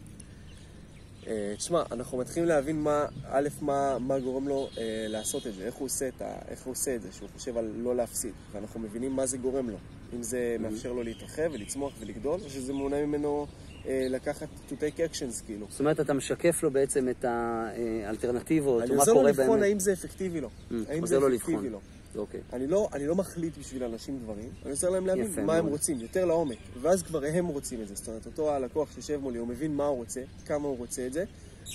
אה, 1.27 1.55
תשמע, 1.57 1.83
אנחנו 1.93 2.19
מתחילים 2.19 2.49
להבין 2.49 2.81
מה, 2.81 3.07
א', 3.31 3.49
מה, 3.61 3.99
מה 3.99 4.19
גורם 4.19 4.49
לו 4.49 4.69
אה, 4.79 5.07
לעשות 5.09 5.47
את 5.47 5.55
זה, 5.55 5.65
איך 5.65 5.75
הוא, 5.75 5.87
עושה 5.87 6.09
את 6.09 6.23
ה, 6.23 6.35
איך 6.49 6.63
הוא 6.63 6.73
עושה 6.73 6.97
את 6.97 7.03
זה, 7.03 7.09
שהוא 7.13 7.29
חושב 7.37 7.57
על 7.57 7.73
לא 7.77 7.97
להפסיד, 7.97 8.33
ואנחנו 8.53 8.81
מבינים 8.81 9.17
מה 9.17 9.27
זה 9.27 9.39
גורם 9.39 9.71
לו. 9.71 9.77
אם 10.15 10.23
זה 10.23 10.57
mm-hmm. 10.57 10.63
מאפשר 10.63 10.93
לו 10.93 11.03
להתרחב 11.03 11.51
ולצמוח 11.53 11.93
ולגדול, 12.01 12.41
או 12.45 12.51
שזה 12.51 12.73
מונע 12.73 13.07
ממנו 13.07 13.47
אה, 13.87 14.07
לקחת 14.11 14.49
to 14.69 14.73
take 14.73 14.99
actions, 14.99 15.47
כאילו. 15.47 15.67
זאת 15.71 15.81
אומרת, 15.81 16.01
אתה 16.01 16.13
משקף 16.13 16.63
לו 16.63 16.71
בעצם 16.71 17.09
את 17.09 17.25
האלטרנטיבות, 17.25 18.91
או 18.91 18.97
מה 18.97 19.05
קורה 19.05 19.15
באמת. 19.15 19.19
אני 19.19 19.29
עוזר 19.29 19.43
לו 19.43 19.45
לבחון 19.45 19.63
האם 19.63 19.79
זה 19.79 19.93
אפקטיבי 19.93 20.41
לו. 20.41 20.49
Mm, 20.49 20.75
האם 20.89 21.07
זה 21.07 21.19
אפקטיבי 21.19 21.69
לו. 21.71 21.81
אוקיי. 22.17 22.41
אני 22.53 22.67
לא, 22.67 22.89
אני 22.93 23.07
לא 23.07 23.15
מחליט 23.15 23.59
בשביל 23.59 23.85
אנשים 23.85 24.19
דברים, 24.19 24.51
אני 24.63 24.71
עוזר 24.71 24.91
להם 24.91 25.07
להבין 25.07 25.31
מה 25.37 25.43
מאוד. 25.43 25.57
הם 25.57 25.67
רוצים, 25.67 26.01
יותר 26.01 26.25
לעומק. 26.25 26.59
ואז 26.81 27.03
כבר 27.03 27.25
הם 27.25 27.47
רוצים 27.47 27.83
את 27.83 27.89
זה. 27.89 27.95
זאת 27.95 28.09
אומרת, 28.09 28.27
אותו 28.27 28.55
הלקוח 28.55 28.93
שיושב 28.95 29.17
מולי, 29.17 29.39
הוא 29.39 29.49
מבין 29.49 29.75
מה 29.75 29.85
הוא 29.85 29.97
רוצה, 29.97 30.21
כמה 30.47 30.69
הוא 30.69 30.79
רוצה 30.79 31.07
את 31.07 31.13
זה, 31.13 31.25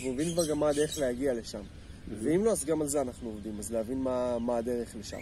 והוא 0.01 0.13
מבין 0.13 0.33
כבר 0.33 0.49
גם 0.49 0.59
מה 0.59 0.69
הדרך 0.69 0.97
להגיע 0.97 1.33
לשם. 1.33 1.61
ואם 2.21 2.45
לא, 2.45 2.51
אז 2.51 2.65
גם 2.65 2.81
על 2.81 2.87
זה 2.87 3.01
אנחנו 3.01 3.29
עובדים, 3.29 3.59
אז 3.59 3.71
להבין 3.71 3.97
מה, 3.97 4.39
מה 4.39 4.57
הדרך 4.57 4.95
לשם. 4.99 5.19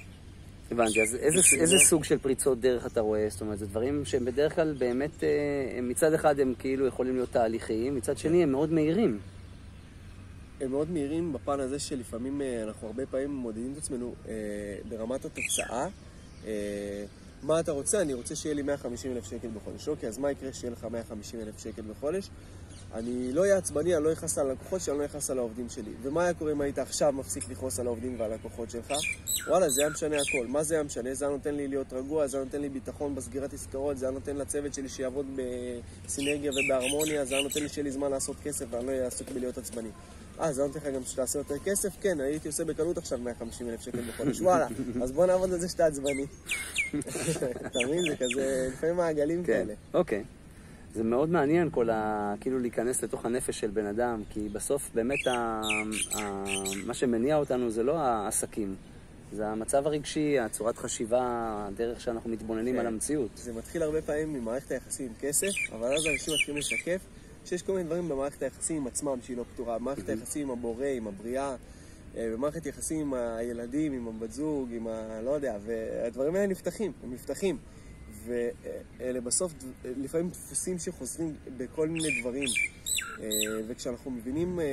הבנתי, 0.72 1.01
אז 1.01 1.15
איזה, 1.15 1.41
איזה 1.60 1.77
סוג 1.77 2.03
של 2.03 2.17
פריצות 2.17 2.60
דרך 2.60 2.86
אתה 2.86 3.01
רואה? 3.01 3.27
זאת 3.29 3.41
אומרת, 3.41 3.60
זה 3.60 3.65
דברים 3.65 4.05
שהם 4.05 4.25
בדרך 4.25 4.55
כלל 4.55 4.75
באמת, 4.77 5.24
אה, 5.24 5.81
מצד 5.81 6.13
אחד 6.13 6.39
הם 6.39 6.53
כאילו 6.60 6.88
יכולים 6.88 7.15
להיות 7.15 7.31
תהליכיים, 7.31 7.95
מצד 7.95 8.17
שני 8.17 8.43
הם 8.43 8.51
מאוד 8.51 8.72
מהירים. 8.72 9.19
הם 10.62 10.72
מאוד 10.72 10.92
מהירים 10.92 11.34
בפן 11.34 11.60
הזה 11.60 11.80
שלפעמים 11.80 12.42
אה, 12.42 12.64
אנחנו 12.64 12.88
הרבה 12.88 13.06
פעמים 13.06 13.36
מודדים 13.36 13.74
את 13.74 13.78
עצמנו 13.78 14.16
אה, 14.28 14.34
ברמת 14.90 15.26
התוצאה, 15.26 15.88
אה, 16.46 17.06
מה 17.44 17.60
אתה 17.60 17.72
רוצה? 17.72 18.02
אני 18.02 18.14
רוצה 18.14 18.36
שיהיה 18.36 18.56
לי 18.56 18.62
150 18.62 19.12
אלף 19.12 19.26
שקל 19.26 19.48
בחודש. 19.56 19.88
אוקיי, 19.88 20.10
אז 20.10 20.18
מה 20.18 20.32
יקרה 20.32 20.54
שיהיה 20.54 20.72
לך 20.72 20.88
150 20.92 21.40
אלף 21.40 21.60
שקל 21.60 21.82
בחודש? 21.82 22.30
אני 22.94 23.32
לא 23.34 23.42
אהיה 23.42 23.58
עצבני, 23.58 23.96
אני 23.96 24.04
לא 24.04 24.14
אכעס 24.14 24.38
על 24.38 24.50
הלקוחות 24.50 24.82
שלי, 24.82 24.92
אני 24.92 25.00
לא 25.00 25.06
אכעס 25.06 25.30
על 25.30 25.38
העובדים 25.38 25.70
שלי. 25.70 25.92
ומה 26.02 26.24
היה 26.24 26.34
קורה 26.34 26.52
אם 26.52 26.62
היית 26.62 26.80
עכשיו 26.80 27.14
מפסיק 27.14 27.50
לכעוס 27.50 27.80
על 27.80 27.88
העובדים 27.88 28.20
ועל 28.20 28.32
הלקוחות 28.32 28.70
שלך? 28.70 28.94
וואלה, 29.48 29.70
זה 29.70 29.82
היה 29.82 29.90
משנה 29.90 30.16
הכל. 30.16 30.48
מה 30.48 30.64
זה 30.64 30.76
היה 30.76 30.84
משנה? 30.84 31.14
זה 31.14 31.26
היה 31.26 31.34
נותן 31.34 31.56
לי 31.56 31.68
להיות 31.68 31.94
רגוע, 31.94 32.28
זה 32.28 32.38
היה 32.38 32.44
נותן 32.46 32.62
לי 32.62 32.70
ביטחון 32.70 33.16
בסגירת 33.16 33.54
עסקאות, 33.54 33.98
זה 33.98 34.06
היה 34.06 34.14
נותן 34.14 34.36
לצוות 34.36 34.74
שלי 34.74 34.90
שיעבוד 34.90 35.26
בסינרגיה 36.06 36.52
ובהרמוניה, 36.52 37.26
זה 37.26 37.36
היה 37.36 37.44
נותן 37.44 37.64
לי 37.64 37.70
שיהיה 37.70 37.84
לי 37.84 37.92
זמן 37.92 38.12
לעשות 38.12 38.36
כסף 38.44 38.66
ואני 38.70 38.86
לא 38.86 38.92
אהיה 38.92 39.08
עסוק 39.08 39.32
בלהיות 39.32 39.58
עצבני. 39.58 39.90
אה, 40.39 40.54
זה 40.54 40.63
נותן 40.63 40.80
לך 40.80 40.86
גם 40.96 41.01
שתעשה 41.04 41.39
יותר 41.39 41.58
כסף? 41.58 41.89
כן, 42.01 42.20
הייתי 42.22 42.48
עושה 42.48 42.65
בקלות 42.65 42.98
עכשיו 42.98 43.20
150 43.20 43.70
אלף 43.70 43.82
שקל 43.82 44.01
בחודש, 44.01 44.42
וואלה, 44.42 44.68
אז 45.01 45.12
בוא 45.12 45.25
נעבוד 45.25 45.54
על 45.54 45.60
זה 45.60 45.70
שאתה 45.70 45.86
עצבני. 45.86 46.25
אתה 47.65 47.80
מבין? 47.88 48.01
זה 48.10 48.15
כזה, 48.15 48.70
לפעמים 48.74 48.96
מעגלים 48.96 49.44
כן, 49.44 49.54
כאלה. 49.54 49.74
אוקיי. 49.94 50.24
זה 50.96 51.04
מאוד 51.04 51.30
מעניין 51.30 51.70
כל 51.72 51.89
ה... 51.89 52.34
כאילו 52.42 52.60
להיכנס 52.60 53.04
לתוך 53.04 53.25
הנפש 53.25 53.60
של 53.60 53.70
בן 53.70 53.86
אדם, 53.86 54.24
כי 54.30 54.50
בסוף 54.50 54.89
באמת 54.94 55.27
ה... 55.27 55.62
ה... 56.15 56.44
מה 56.86 56.94
שמניע 56.94 57.36
אותנו 57.36 57.70
זה 57.70 57.84
לא 57.84 57.98
העסקים, 57.98 58.75
זה 59.34 59.48
המצב 59.48 59.88
הרגשי, 59.88 60.39
הצורת 60.39 60.77
חשיבה, 60.77 61.22
הדרך 61.68 62.01
שאנחנו 62.01 62.30
מתבוננים 62.30 62.74
כן. 62.74 62.80
על 62.80 62.88
המציאות. 62.88 63.30
זה 63.36 63.54
מתחיל 63.54 63.84
הרבה 63.84 64.01
פעמים 64.01 64.34
ממערכת 64.34 64.72
היחסים 64.72 65.08
עם 65.08 65.13
כסף, 65.20 65.51
אבל 65.72 65.94
אז 65.94 66.08
אנשים 66.13 66.34
מתחילים 66.34 66.60
לשקף 66.60 67.01
שיש 67.46 67.62
כל 67.62 67.72
מיני 67.72 67.84
דברים 67.84 68.10
במערכת 68.10 68.44
היחסים 68.44 68.78
עם 68.78 68.88
עצמם 68.88 69.18
שהיא 69.22 69.38
לא 69.38 69.44
פתורה. 69.54 69.80
במערכת 69.80 70.10
היחסים 70.10 70.44
עם 70.44 70.58
הבורא, 70.58 70.86
עם 70.86 71.08
הבריאה, 71.08 71.56
אה, 72.18 72.30
במערכת 72.34 72.66
יחסים 72.66 73.00
עם 73.00 73.14
הילדים, 73.14 73.94
עם 73.94 74.08
הבת 74.08 74.32
זוג, 74.32 74.70
עם 74.74 74.88
ה... 74.88 75.22
לא 75.22 75.32
יודע, 75.32 75.58
והדברים 75.66 76.36
האלה 76.36 76.48
נפתחים, 76.48 76.92
הם 77.04 77.14
נפתחים. 77.14 77.58
ואלה 78.25 79.22
בסוף 79.22 79.54
לפעמים 79.84 80.30
דפוסים 80.30 80.80
שחוזרים 80.80 81.36
בכל 81.58 81.88
מיני 81.88 82.22
דברים. 82.22 82.48
אה, 83.20 83.28
וכשאנחנו 83.68 84.12
מבינים 84.12 84.60
אה, 84.60 84.66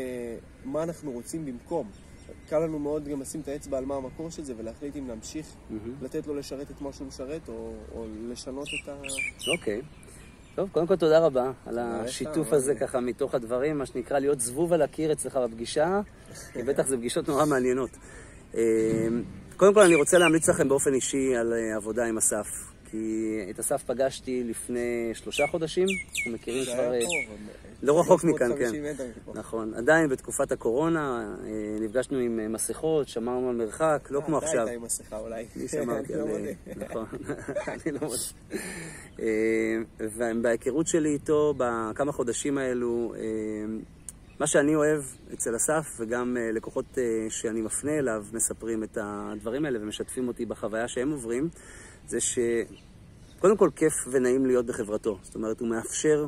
מה 0.64 0.82
אנחנו 0.82 1.10
רוצים 1.10 1.44
במקום, 1.44 1.90
קל 2.48 2.58
לנו 2.58 2.78
מאוד 2.78 3.08
גם 3.08 3.20
לשים 3.20 3.40
את 3.40 3.48
האצבע 3.48 3.78
על 3.78 3.84
מה 3.84 3.96
המקור 3.96 4.30
של 4.30 4.44
זה 4.44 4.54
ולהחליט 4.56 4.96
אם 4.96 5.08
להמשיך 5.08 5.46
מהמם. 5.70 5.94
לתת 6.02 6.26
לו 6.26 6.34
לשרת 6.34 6.70
את 6.70 6.80
מה 6.80 6.92
שהוא 6.92 7.08
משרת, 7.08 7.48
או, 7.48 7.74
או 7.94 8.06
לשנות 8.28 8.68
את 8.82 8.88
ה... 8.88 8.94
אוקיי. 9.52 9.82
טוב, 10.54 10.68
קודם 10.72 10.86
כל 10.86 10.96
תודה 10.96 11.18
רבה 11.18 11.50
על 11.66 11.78
לך, 11.78 11.84
השיתוף 12.04 12.52
הזה 12.52 12.66
זה? 12.66 12.74
ככה 12.74 13.00
מתוך 13.00 13.34
הדברים, 13.34 13.78
מה 13.78 13.86
שנקרא 13.86 14.18
להיות 14.18 14.40
זבוב 14.40 14.72
על 14.72 14.82
הקיר 14.82 15.12
אצלך 15.12 15.36
בפגישה, 15.36 16.00
כי 16.52 16.62
בטח 16.62 16.86
זה 16.86 16.96
פגישות 16.96 17.28
נורא 17.28 17.46
מעניינות. 17.46 17.90
אה, 18.54 18.60
קודם 19.56 19.74
כל 19.74 19.80
אני 19.80 19.94
רוצה 19.94 20.18
להמליץ 20.18 20.48
לכם 20.48 20.68
באופן 20.68 20.94
אישי 20.94 21.36
על 21.36 21.52
אה, 21.52 21.76
עבודה 21.76 22.04
עם 22.04 22.18
אסף, 22.18 22.71
כי 22.92 23.38
את 23.50 23.58
אסף 23.58 23.82
פגשתי 23.86 24.44
לפני 24.44 25.10
שלושה 25.14 25.46
חודשים, 25.46 25.86
אנחנו 25.88 26.32
מכירים 26.32 26.64
כבר... 26.64 26.92
אה, 26.92 26.98
לא 27.82 28.00
רחוק 28.00 28.24
מכאן, 28.24 28.46
350 28.46 28.84
כן. 28.96 29.10
נכון, 29.34 29.74
עדיין 29.74 30.08
בתקופת 30.08 30.52
הקורונה, 30.52 31.34
אה, 31.44 31.50
נפגשנו 31.80 32.18
עם 32.18 32.40
אה, 32.40 32.48
מסכות, 32.48 33.08
שמרנו 33.08 33.48
על 33.48 33.56
מרחק, 33.56 34.08
לא 34.10 34.18
אה, 34.18 34.24
כמו 34.24 34.38
אתה 34.38 34.46
עכשיו. 34.46 34.66
היית 34.66 34.78
עם 34.78 34.84
מסכה 34.84 35.18
אולי. 35.18 35.46
אני 35.56 35.68
שמרתי 35.82 36.14
על... 36.14 36.20
לא 36.20 36.26
מודה. 36.26 36.50
נכון, 36.76 37.06
אני 37.86 37.92
לא 37.92 38.00
מודה. 38.00 38.16
אה, 39.20 39.76
ובהיכרות 40.00 40.86
שלי 40.86 41.08
איתו 41.08 41.54
בכמה 41.56 42.12
חודשים 42.12 42.58
האלו, 42.58 43.14
אה, 43.16 43.20
מה 44.40 44.46
שאני 44.46 44.74
אוהב 44.74 45.02
אצל 45.34 45.56
אסף, 45.56 45.96
וגם 45.98 46.36
אה, 46.36 46.52
לקוחות 46.52 46.98
אה, 46.98 47.26
שאני 47.30 47.60
מפנה 47.60 47.98
אליו, 47.98 48.24
מספרים 48.32 48.82
את 48.82 48.98
הדברים 49.00 49.64
האלה 49.64 49.78
ומשתפים 49.82 50.28
אותי 50.28 50.46
בחוויה 50.46 50.88
שהם 50.88 51.10
עוברים, 51.10 51.48
זה 52.08 52.18
שקודם 52.20 53.56
כל 53.56 53.70
כיף 53.76 53.92
ונעים 54.10 54.46
להיות 54.46 54.66
בחברתו. 54.66 55.18
זאת 55.22 55.34
אומרת, 55.34 55.60
הוא 55.60 55.68
מאפשר 55.68 56.26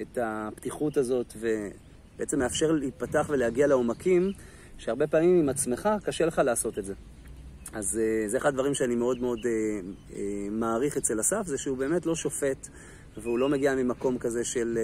את 0.00 0.18
הפתיחות 0.22 0.96
הזאת, 0.96 1.32
ובעצם 1.36 2.38
מאפשר 2.38 2.72
להיפתח 2.72 3.26
ולהגיע 3.28 3.66
לעומקים, 3.66 4.32
שהרבה 4.78 5.06
פעמים 5.06 5.40
עם 5.40 5.48
עצמך 5.48 5.88
קשה 6.04 6.26
לך 6.26 6.38
לעשות 6.44 6.78
את 6.78 6.84
זה. 6.84 6.94
אז 7.72 7.98
אה, 7.98 8.28
זה 8.28 8.36
אחד 8.36 8.48
הדברים 8.48 8.74
שאני 8.74 8.94
מאוד 8.94 9.18
מאוד 9.20 9.38
אה, 9.46 9.50
אה, 10.16 10.48
מעריך 10.50 10.96
אצל 10.96 11.20
אסף, 11.20 11.42
זה 11.46 11.58
שהוא 11.58 11.78
באמת 11.78 12.06
לא 12.06 12.14
שופט, 12.14 12.68
והוא 13.16 13.38
לא 13.38 13.48
מגיע 13.48 13.74
ממקום 13.74 14.18
כזה 14.18 14.44
של 14.44 14.78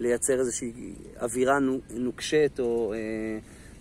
לייצר 0.00 0.40
איזושהי 0.40 0.72
אווירה 1.22 1.58
נו- 1.58 1.80
נוקשת 1.90 2.50
או, 2.58 2.94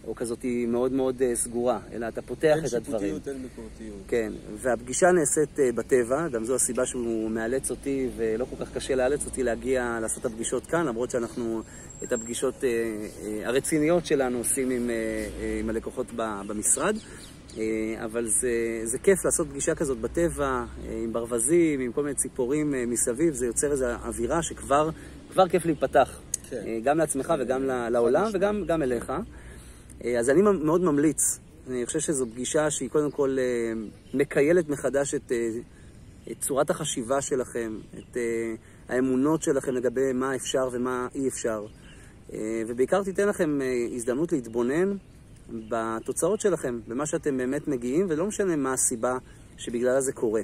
או 0.07 0.15
כזאת 0.15 0.45
מאוד 0.67 0.91
מאוד 0.91 1.21
אה, 1.21 1.35
סגורה, 1.35 1.79
אלא 1.93 2.07
אתה 2.07 2.21
פותח 2.21 2.55
אין 2.55 2.65
את 2.65 2.73
הדברים. 2.73 3.15
שיפוטיות, 3.15 3.27
אין 3.27 3.43
ביקורתיות. 3.43 4.01
כן, 4.07 4.33
והפגישה 4.55 5.07
נעשית 5.11 5.59
אה, 5.59 5.71
בטבע, 5.71 6.27
גם 6.27 6.45
זו 6.45 6.55
הסיבה 6.55 6.85
שהוא 6.85 7.31
מאלץ 7.31 7.71
אותי, 7.71 8.09
ולא 8.17 8.45
כל 8.45 8.65
כך 8.65 8.73
קשה 8.73 8.95
לאלץ 8.95 9.25
אותי 9.25 9.43
להגיע 9.43 9.99
לעשות 10.01 10.25
את 10.25 10.25
הפגישות 10.25 10.67
כאן, 10.67 10.85
למרות 10.85 11.11
שאנחנו 11.11 11.61
את 12.03 12.13
הפגישות 12.13 12.63
אה, 12.63 12.69
הרציניות 13.45 14.05
שלנו 14.05 14.37
עושים 14.37 14.69
עם, 14.69 14.89
עם 15.59 15.69
הלקוחות 15.69 16.07
במשרד. 16.47 16.95
אבל 18.03 18.27
זה, 18.27 18.81
זה 18.83 18.97
כיף 18.99 19.25
לעשות 19.25 19.47
פגישה 19.49 19.75
כזאת 19.75 19.97
בטבע, 19.97 20.65
עם 21.03 21.13
ברווזים, 21.13 21.79
עם 21.79 21.91
כל 21.91 22.03
מיני 22.03 22.15
ציפורים 22.15 22.73
מסביב, 22.87 23.33
זה 23.33 23.45
יוצר 23.45 23.71
איזו 23.71 23.85
אווירה 23.85 24.43
שכבר 24.43 24.89
כבר 25.31 25.47
כיף 25.47 25.65
להיפתח. 25.65 26.19
כן. 26.49 26.79
גם 26.83 26.97
לעצמך 26.97 27.33
וגם 27.39 27.63
לעולם 27.63 28.29
וגם 28.33 28.63
גם 28.65 28.81
אליך. 28.81 29.13
אה, 30.05 30.19
אז 30.19 30.29
אני 30.29 30.41
מאוד 30.41 30.81
ממליץ, 30.81 31.39
אני 31.69 31.85
חושב 31.85 31.99
שזו 31.99 32.25
פגישה 32.31 32.71
שהיא 32.71 32.89
קודם 32.89 33.11
כל 33.11 33.37
אה, 33.39 33.73
מקיילת 34.13 34.69
מחדש 34.69 35.13
את, 35.13 35.31
אה, 35.31 35.49
את 36.31 36.37
צורת 36.39 36.69
החשיבה 36.69 37.21
שלכם, 37.21 37.77
את 37.97 38.17
האמונות 38.89 39.41
שלכם 39.43 39.73
לגבי 39.73 40.13
מה 40.13 40.35
אפשר 40.35 40.69
ומה 40.71 41.07
אי 41.15 41.27
אפשר. 41.27 41.65
ובעיקר 42.67 43.03
תיתן 43.03 43.27
לכם 43.27 43.59
הזדמנות 43.95 44.31
להתבונן 44.31 44.93
בתוצאות 45.69 46.41
שלכם, 46.41 46.79
במה 46.87 47.05
שאתם 47.05 47.37
באמת 47.37 47.67
מגיעים, 47.67 48.05
ולא 48.09 48.25
משנה 48.25 48.55
מה 48.55 48.73
הסיבה 48.73 49.17
שבגללה 49.57 50.01
זה 50.01 50.13
קורה. 50.13 50.41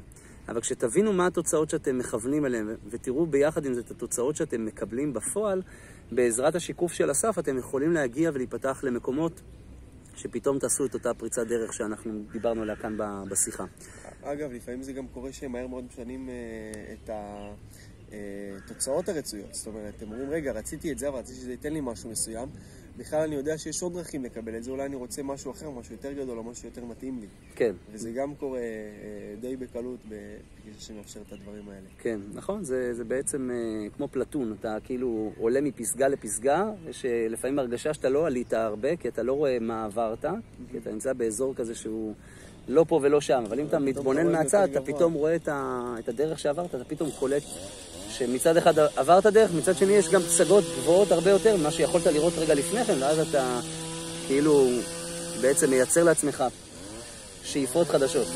אבל 0.50 0.62
כשתבינו 0.62 1.13
מה 1.13 1.27
התוצאות 1.27 1.70
שאתם 1.70 1.98
מכוונים 1.98 2.46
אליהן, 2.46 2.68
ותראו 2.89 3.25
ביחד 3.25 3.65
עם 3.65 3.74
זה 3.74 3.82
את 3.82 3.91
התוצאות 3.91 4.36
שאתם 4.36 4.65
מקבלים 4.65 5.13
בפועל, 5.13 5.62
בעזרת 6.12 6.56
השיקוף 6.56 6.94
של 6.94 7.12
אסף 7.12 7.39
אתם 7.39 7.58
יכולים 7.58 7.91
להגיע 7.91 8.32
ולהיפתח 8.34 8.79
למקומות 8.84 9.41
שפתאום 10.15 10.60
תעשו 10.60 10.86
את 10.86 10.94
אותה 10.94 11.13
פריצת 11.13 11.48
דרך 11.48 11.74
שאנחנו 11.74 12.24
דיברנו 12.32 12.62
עליה 12.62 12.75
כאן 12.75 12.98
בשיחה. 13.29 13.65
אגב, 14.24 14.51
לפעמים 14.51 14.84
זה 14.84 14.94
גם 14.94 15.08
קורה 15.08 15.32
שמהר 15.32 15.68
מאוד 15.68 15.84
משנים 15.84 16.29
אה, 16.29 16.94
את 16.94 17.10
התוצאות 18.65 19.10
הרצויות. 19.10 19.53
זאת 19.53 19.68
אומרת, 19.68 19.94
אתם 19.98 20.12
אומרים, 20.12 20.29
רגע, 20.29 20.51
רציתי 20.51 20.91
את 20.91 21.00
זה, 21.00 21.10
אבל 21.10 21.20
רציתי 21.20 21.39
שזה 21.39 21.51
ייתן 21.51 21.74
לי 21.74 21.79
משהו 21.84 22.10
מסוים. 22.10 22.50
בכלל 23.00 23.22
אני 23.22 23.36
יודע 23.36 23.58
שיש 23.58 23.84
עוד 23.84 23.94
דרכים 23.94 24.24
לקבל 24.24 24.58
את 24.58 24.63
זה, 24.63 24.72
אולי 24.72 24.86
אני 24.86 24.96
רוצה 24.96 25.24
משהו 25.24 25.51
אחר, 25.51 25.70
משהו 25.70 25.94
יותר 25.96 26.12
גדול 26.13 26.38
או 26.38 26.44
משהו 26.44 26.68
יותר 26.68 26.86
מתאים 26.86 27.20
לי. 27.22 27.27
כן, 27.56 27.74
וזה 27.91 28.12
גם 28.12 28.36
קורה 28.36 28.60
אה, 28.60 29.36
די 29.41 29.56
בקלות 29.56 30.00
בפגישה 30.06 30.82
שמאפשר 30.82 31.22
את 31.27 31.32
הדברים 31.32 31.70
האלה. 31.70 31.88
כן, 32.00 32.20
נכון, 32.34 32.63
זה, 32.63 32.94
זה 32.94 33.03
בעצם 33.03 33.50
אה, 33.53 33.89
כמו 33.98 34.08
פלטון, 34.08 34.56
אתה 34.60 34.77
כאילו 34.84 35.32
עולה 35.38 35.62
מפסגה 35.62 36.08
לפסגה, 36.08 36.72
יש 36.89 37.06
לפעמים 37.29 37.60
הרגשה 37.60 37.94
שאתה 37.94 38.10
לא 38.10 38.27
עלית 38.27 38.53
הרבה, 38.53 38.96
כי 38.96 39.08
אתה 39.08 39.24
לא 39.24 39.34
רואה 39.34 39.58
מה 39.62 39.86
עברת, 39.86 40.25
כי 40.72 40.77
אתה 40.77 40.91
נמצא 40.91 41.13
באזור 41.13 41.56
כזה 41.56 41.75
שהוא 41.75 42.13
לא 42.68 42.86
פה 42.88 43.00
ולא 43.03 43.22
שם, 43.22 43.44
אבל 43.48 43.60
אם 43.60 43.65
אתה 43.65 43.79
מתבונן 43.79 44.32
מהצד, 44.32 44.68
אתה. 44.72 44.82
פתאום 44.82 45.13
רואה 45.13 45.36
את 45.36 46.10
הדרך 46.10 46.39
שעברת, 46.39 46.75
אתה 46.75 46.84
פתאום 46.84 47.10
קולט 47.20 47.44
שמצד 48.19 48.57
אחד 48.57 48.73
עברת 48.95 49.25
דרך, 49.25 49.51
מצד 49.57 49.77
שני 49.77 49.93
יש 49.93 50.09
גם 50.09 50.21
פסגות 50.21 50.63
גבוהות 50.81 51.11
הרבה 51.11 51.31
יותר 51.31 51.57
ממה 51.57 51.71
שיכולת 51.71 52.05
לראות 52.05 52.33
רגע 52.38 52.53
לפני 52.53 52.85
כן, 52.85 52.95
ואז 52.99 53.19
אתה 53.19 53.59
כאילו 54.27 54.67
בעצם 55.41 55.69
מייצר 55.69 56.03
לעצמך 56.03 56.43
שאיפות 57.43 57.88
חדשות. 57.88 58.27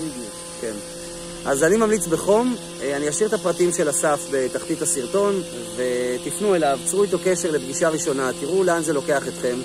כן. 0.62 0.74
אז 1.46 1.64
אני 1.64 1.78
ממליץ 1.78 2.08
בחום, 2.08 2.56
אה, 2.82 2.98
אני 2.98 3.10
אשאיר 3.10 3.30
את 3.30 3.34
הפרטים 3.34 3.72
של 3.72 3.90
אסף 3.90 4.28
בתחתית 4.32 4.82
הסרטון, 4.82 5.42
ותפנו 5.76 6.56
אליו, 6.56 6.80
צרו 6.86 7.04
איתו 7.04 7.18
קשר 7.24 7.52
לפגישה 7.52 7.90
ראשונה, 7.90 8.32
תראו 8.40 8.64
לאן 8.64 8.84
זה 8.84 8.94
לוקח 8.94 9.28
אתכם. 9.28 9.58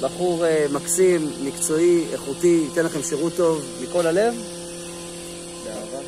בחור 0.00 0.46
אה, 0.46 0.66
מקסים, 0.72 1.32
מקצועי, 1.44 2.04
איכותי, 2.12 2.64
ייתן 2.68 2.84
לכם 2.84 3.02
שירות 3.02 3.32
טוב 3.36 3.64
מכל 3.82 4.06
הלב. 4.06 4.34
באהבה. 5.64 5.98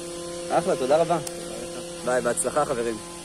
אחלה, 0.58 0.76
תודה 0.76 0.96
רבה. 0.96 1.18
תודה 1.18 1.36
לך. 1.78 2.04
ביי, 2.04 2.20
בהצלחה 2.20 2.64
חברים. 2.64 3.17